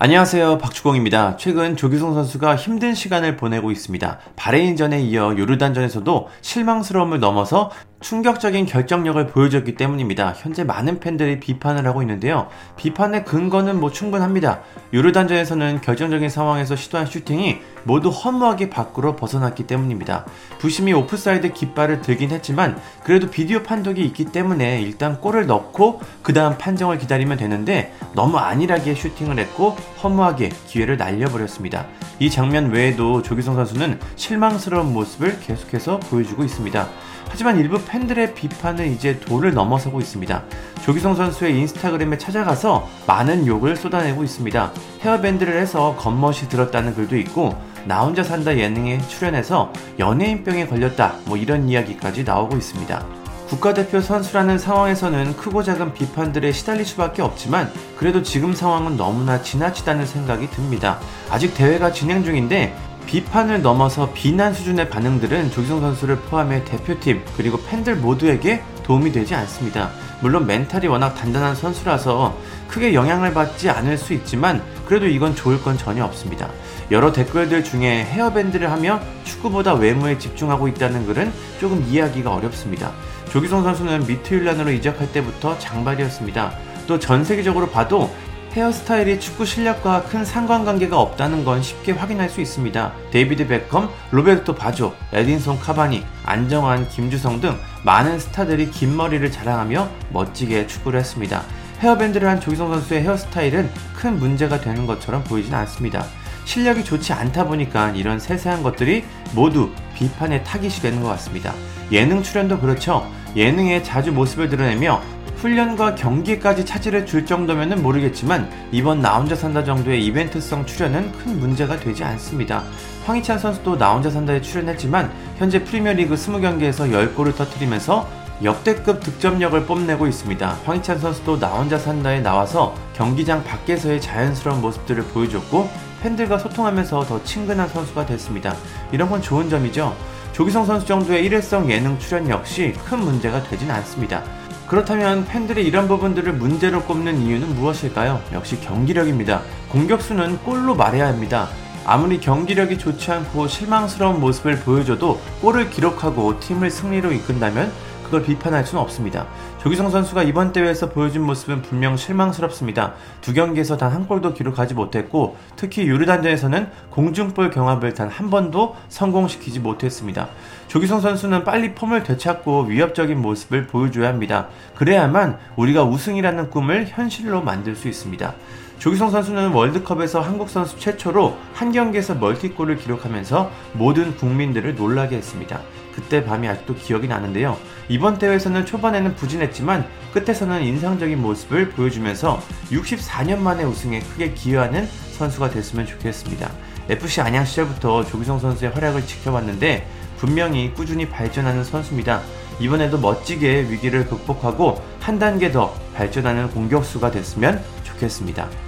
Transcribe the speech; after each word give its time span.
안녕하세요. 0.00 0.58
박주공입니다. 0.58 1.36
최근 1.38 1.74
조규성 1.74 2.14
선수가 2.14 2.54
힘든 2.54 2.94
시간을 2.94 3.36
보내고 3.36 3.72
있습니다. 3.72 4.20
바레인전에 4.36 5.00
이어 5.00 5.36
요르단전에서도 5.36 6.28
실망스러움을 6.40 7.18
넘어서 7.18 7.72
충격적인 8.00 8.66
결정력을 8.66 9.26
보여줬기 9.26 9.74
때문입니다. 9.74 10.32
현재 10.36 10.62
많은 10.62 11.00
팬들이 11.00 11.40
비판을 11.40 11.84
하고 11.86 12.00
있는데요. 12.02 12.48
비판의 12.76 13.24
근거는 13.24 13.80
뭐 13.80 13.90
충분합니다. 13.90 14.60
요르단전에서는 14.92 15.80
결정적인 15.80 16.28
상황에서 16.28 16.76
시도한 16.76 17.06
슈팅이 17.06 17.58
모두 17.82 18.10
허무하게 18.10 18.70
밖으로 18.70 19.16
벗어났기 19.16 19.66
때문입니다. 19.66 20.26
부심이 20.58 20.92
오프사이드 20.92 21.52
깃발을 21.52 22.00
들긴 22.02 22.30
했지만 22.30 22.80
그래도 23.02 23.28
비디오 23.28 23.62
판독이 23.62 24.04
있기 24.04 24.26
때문에 24.26 24.80
일단 24.80 25.20
골을 25.20 25.46
넣고 25.46 26.00
그 26.22 26.32
다음 26.32 26.56
판정을 26.56 26.98
기다리면 26.98 27.38
되는데 27.38 27.92
너무 28.14 28.38
안일하게 28.38 28.94
슈팅을 28.94 29.38
했고 29.40 29.70
허무하게 30.02 30.50
기회를 30.66 30.98
날려버렸습니다. 30.98 31.86
이 32.20 32.30
장면 32.30 32.70
외에도 32.70 33.22
조기성 33.22 33.56
선수는 33.56 33.98
실망스러운 34.14 34.92
모습을 34.92 35.40
계속해서 35.40 35.98
보여주고 36.00 36.44
있습니다. 36.44 36.88
하지만 37.30 37.58
일부 37.58 37.78
팬들의 37.88 38.34
비판은 38.34 38.92
이제 38.92 39.18
도를 39.18 39.54
넘어서고 39.54 40.00
있습니다. 40.00 40.42
조기성 40.82 41.16
선수의 41.16 41.58
인스타그램에 41.58 42.18
찾아가서 42.18 42.88
많은 43.06 43.46
욕을 43.46 43.76
쏟아내고 43.76 44.22
있습니다. 44.22 44.72
헤어밴드를 45.00 45.58
해서 45.58 45.96
겉멋이 45.96 46.48
들었다는 46.48 46.94
글도 46.94 47.16
있고 47.18 47.56
나 47.86 48.02
혼자 48.02 48.22
산다 48.22 48.56
예능에 48.56 48.98
출연해서 49.08 49.72
연예인병에 49.98 50.66
걸렸다 50.66 51.14
뭐 51.24 51.36
이런 51.36 51.68
이야기까지 51.68 52.24
나오고 52.24 52.56
있습니다. 52.56 53.04
국가대표 53.48 54.02
선수라는 54.02 54.58
상황에서는 54.58 55.34
크고 55.36 55.62
작은 55.62 55.94
비판들에 55.94 56.52
시달릴 56.52 56.84
수밖에 56.84 57.22
없지만 57.22 57.72
그래도 57.96 58.22
지금 58.22 58.52
상황은 58.52 58.98
너무나 58.98 59.40
지나치다는 59.40 60.04
생각이 60.04 60.50
듭니다. 60.50 61.00
아직 61.30 61.54
대회가 61.54 61.90
진행 61.90 62.22
중인데 62.22 62.76
비판을 63.08 63.62
넘어서 63.62 64.12
비난 64.12 64.52
수준의 64.52 64.90
반응들은 64.90 65.50
조기성 65.50 65.80
선수를 65.80 66.16
포함해 66.16 66.62
대표팀 66.66 67.22
그리고 67.38 67.58
팬들 67.62 67.96
모두에게 67.96 68.62
도움이 68.82 69.12
되지 69.12 69.34
않습니다. 69.34 69.90
물론 70.20 70.46
멘탈이 70.46 70.88
워낙 70.88 71.14
단단한 71.14 71.54
선수라서 71.54 72.36
크게 72.68 72.92
영향을 72.92 73.32
받지 73.32 73.70
않을 73.70 73.96
수 73.96 74.12
있지만 74.12 74.62
그래도 74.84 75.06
이건 75.06 75.34
좋을 75.34 75.62
건 75.62 75.78
전혀 75.78 76.04
없습니다. 76.04 76.50
여러 76.90 77.10
댓글들 77.10 77.64
중에 77.64 78.04
헤어밴드를 78.04 78.70
하며 78.70 79.00
축구보다 79.24 79.72
외모에 79.72 80.18
집중하고 80.18 80.68
있다는 80.68 81.06
글은 81.06 81.32
조금 81.60 81.82
이해하기가 81.88 82.34
어렵습니다. 82.34 82.92
조기성 83.32 83.62
선수는 83.62 84.06
미트윌란으로 84.06 84.70
이적할 84.70 85.12
때부터 85.12 85.58
장발이었습니다. 85.58 86.52
또 86.86 86.98
전 86.98 87.22
세계적으로 87.24 87.68
봐도 87.68 88.10
헤어스타일이 88.58 89.20
축구 89.20 89.46
실력과 89.46 90.02
큰 90.02 90.24
상관관계가 90.24 90.98
없다는 90.98 91.44
건 91.44 91.62
쉽게 91.62 91.92
확인할 91.92 92.28
수 92.28 92.40
있습니다. 92.40 92.92
데이비드 93.12 93.46
베컴, 93.46 93.88
로베르토 94.10 94.56
바조, 94.56 94.94
에딘손 95.12 95.60
카바니, 95.60 96.04
안정환, 96.24 96.88
김주성 96.88 97.40
등 97.40 97.56
많은 97.84 98.18
스타들이 98.18 98.70
긴 98.70 98.96
머리를 98.96 99.30
자랑하며 99.30 99.88
멋지게 100.12 100.66
축구를 100.66 100.98
했습니다. 100.98 101.44
헤어밴드를 101.78 102.28
한 102.28 102.40
조규성 102.40 102.72
선수의 102.72 103.02
헤어스타일은 103.02 103.70
큰 103.96 104.18
문제가 104.18 104.60
되는 104.60 104.86
것처럼 104.86 105.22
보이진 105.22 105.54
않습니다. 105.54 106.04
실력이 106.44 106.82
좋지 106.82 107.12
않다 107.12 107.44
보니까 107.44 107.90
이런 107.90 108.18
세세한 108.18 108.64
것들이 108.64 109.04
모두 109.34 109.70
비판의 109.94 110.42
타깃이 110.42 110.80
되는 110.82 111.00
것 111.00 111.08
같습니다. 111.10 111.54
예능 111.92 112.22
출연도 112.22 112.58
그렇죠. 112.58 113.08
예능에 113.36 113.82
자주 113.82 114.10
모습을 114.10 114.48
드러내며 114.48 115.00
훈련과 115.38 115.94
경기까지 115.94 116.64
차질을 116.66 117.06
줄 117.06 117.24
정도면 117.24 117.80
모르겠지만 117.80 118.50
이번 118.72 119.00
나 119.00 119.18
혼자 119.18 119.36
산다 119.36 119.62
정도의 119.62 120.04
이벤트성 120.04 120.66
출연은 120.66 121.12
큰 121.12 121.38
문제가 121.38 121.76
되지 121.78 122.02
않습니다. 122.02 122.64
황희찬 123.06 123.38
선수도 123.38 123.78
나 123.78 123.92
혼자 123.92 124.10
산다에 124.10 124.40
출연했지만 124.40 125.10
현재 125.38 125.62
프리미어리그 125.62 126.16
20경기에서 126.16 126.90
10골을 126.90 127.36
터뜨리면서 127.36 128.08
역대급 128.42 129.00
득점력을 129.00 129.64
뽐내고 129.66 130.08
있습니다. 130.08 130.58
황희찬 130.64 130.98
선수도 130.98 131.38
나 131.38 131.48
혼자 131.48 131.78
산다에 131.78 132.20
나와서 132.20 132.74
경기장 132.94 133.44
밖에서의 133.44 134.00
자연스러운 134.00 134.60
모습들을 134.60 135.04
보여줬고 135.04 135.68
팬들과 136.02 136.38
소통하면서 136.38 137.04
더 137.04 137.22
친근한 137.22 137.68
선수가 137.68 138.06
됐습니다. 138.06 138.54
이런 138.90 139.08
건 139.08 139.22
좋은 139.22 139.48
점이죠. 139.48 139.96
조기성 140.32 140.66
선수 140.66 140.86
정도의 140.86 141.24
일회성 141.24 141.70
예능 141.70 141.98
출연 141.98 142.28
역시 142.28 142.72
큰 142.84 143.00
문제가 143.00 143.42
되진 143.44 143.70
않습니다. 143.70 144.22
그렇다면 144.68 145.24
팬들이 145.24 145.64
이런 145.66 145.88
부분들을 145.88 146.34
문제로 146.34 146.82
꼽는 146.82 147.22
이유는 147.22 147.54
무엇일까요? 147.54 148.22
역시 148.32 148.60
경기력입니다. 148.60 149.40
공격수는 149.70 150.38
골로 150.38 150.74
말해야 150.74 151.08
합니다. 151.08 151.48
아무리 151.86 152.20
경기력이 152.20 152.76
좋지 152.76 153.10
않고 153.10 153.48
실망스러운 153.48 154.20
모습을 154.20 154.56
보여줘도 154.60 155.18
골을 155.40 155.70
기록하고 155.70 156.38
팀을 156.38 156.70
승리로 156.70 157.12
이끈다면 157.12 157.72
그걸 158.08 158.22
비판할 158.22 158.64
수는 158.64 158.82
없습니다. 158.82 159.26
조기성 159.62 159.90
선수가 159.90 160.22
이번 160.22 160.52
대회에서 160.52 160.88
보여준 160.88 161.22
모습은 161.24 161.60
분명 161.62 161.96
실망스럽습니다. 161.96 162.94
두 163.20 163.34
경기에서 163.34 163.76
단 163.76 163.88
한 163.88 164.06
골도 164.06 164.34
기록하지 164.34 164.74
못했고 164.74 165.36
특히 165.56 165.86
유르단전에서는 165.86 166.68
공중볼 166.90 167.50
경합을 167.50 167.94
단 167.94 168.08
한 168.08 168.30
번도 168.30 168.76
성공시키지 168.88 169.60
못했습니다. 169.60 170.28
조기성 170.68 171.00
선수는 171.00 171.44
빨리 171.44 171.74
폼을 171.74 172.02
되찾고 172.02 172.62
위협적인 172.64 173.20
모습을 173.20 173.66
보여줘야 173.66 174.08
합니다. 174.08 174.48
그래야만 174.74 175.38
우리가 175.56 175.84
우승이라는 175.84 176.50
꿈을 176.50 176.86
현실로 176.88 177.42
만들 177.42 177.76
수 177.76 177.88
있습니다. 177.88 178.34
조기성 178.78 179.10
선수는 179.10 179.50
월드컵에서 179.50 180.20
한국 180.20 180.48
선수 180.48 180.78
최초로 180.78 181.36
한 181.52 181.72
경기에서 181.72 182.14
멀티골을 182.14 182.76
기록하면서 182.76 183.50
모든 183.72 184.16
국민들을 184.16 184.76
놀라게 184.76 185.16
했습니다. 185.16 185.60
그때 185.92 186.24
밤이 186.24 186.46
아직도 186.46 186.76
기억이 186.76 187.08
나는데요. 187.08 187.56
이번 187.88 188.18
대회에서는 188.18 188.66
초반에는 188.66 189.16
부진했지만 189.16 189.84
끝에서는 190.14 190.62
인상적인 190.62 191.20
모습을 191.20 191.70
보여주면서 191.70 192.40
64년 192.70 193.38
만에 193.38 193.64
우승에 193.64 193.98
크게 193.98 194.32
기여하는 194.34 194.86
선수가 194.86 195.50
됐으면 195.50 195.84
좋겠습니다. 195.84 196.48
FC 196.88 197.20
안양 197.20 197.44
시절부터 197.46 198.04
조기성 198.04 198.38
선수의 198.38 198.70
활약을 198.70 199.04
지켜봤는데 199.06 199.88
분명히 200.18 200.72
꾸준히 200.72 201.08
발전하는 201.08 201.64
선수입니다. 201.64 202.22
이번에도 202.60 202.98
멋지게 202.98 203.66
위기를 203.68 204.06
극복하고 204.06 204.80
한 205.00 205.18
단계 205.18 205.50
더 205.50 205.74
발전하는 205.94 206.48
공격수가 206.50 207.10
됐으면 207.10 207.62
좋겠습니다. 207.82 208.67